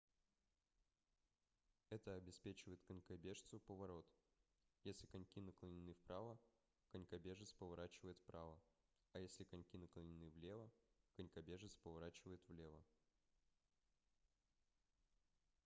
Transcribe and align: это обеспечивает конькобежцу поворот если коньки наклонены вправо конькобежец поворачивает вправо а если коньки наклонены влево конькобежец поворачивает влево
это 1.91 2.15
обеспечивает 2.15 2.81
конькобежцу 2.81 3.59
поворот 3.59 4.07
если 4.83 5.05
коньки 5.05 5.39
наклонены 5.39 5.93
вправо 5.93 6.39
конькобежец 6.91 7.53
поворачивает 7.53 8.17
вправо 8.17 8.59
а 9.13 9.19
если 9.19 9.43
коньки 9.43 9.77
наклонены 9.77 10.31
влево 10.31 10.71
конькобежец 11.17 11.75
поворачивает 11.83 12.41
влево 12.47 12.83